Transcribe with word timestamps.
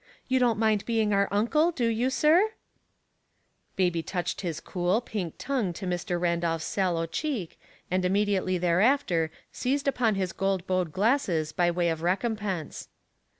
You 0.27 0.39
don't 0.39 0.57
mind 0.57 0.83
being 0.87 1.13
our 1.13 1.27
uncle, 1.29 1.69
do 1.69 1.85
you, 1.85 2.09
sir?" 2.09 2.53
Baby 3.75 4.01
touched 4.01 4.41
his 4.41 4.59
cool, 4.59 4.99
pink 4.99 5.35
tongue 5.37 5.73
to 5.73 5.85
Mr. 5.85 6.19
Randolph's 6.19 6.65
sallow 6.65 7.05
cheek, 7.05 7.59
and 7.91 8.03
immediately 8.03 8.57
there 8.57 8.81
after 8.81 9.29
seized 9.51 9.87
upon 9.87 10.15
his 10.15 10.33
gold 10.33 10.65
bowed 10.65 10.91
glasses 10.91 11.51
by 11.51 11.69
way 11.69 11.89
of 11.89 12.01
recompense. 12.01 12.87